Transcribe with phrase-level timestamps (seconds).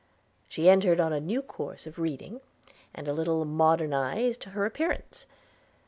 [0.49, 2.41] She entered on a new course of reading,
[2.91, 5.27] and a little modernised her appearance.